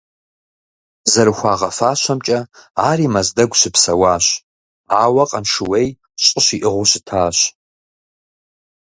ЗэрыхуагъэфащэмкӀэ, 1.11 2.39
ари 2.89 3.07
Мэздэгу 3.13 3.57
щыпсэуащ, 3.59 4.25
ауэ 5.01 5.23
Къаншыуей 5.29 5.87
щӀы 6.23 6.39
щиӀыгъыу 6.45 6.85
щытащ. 6.89 7.37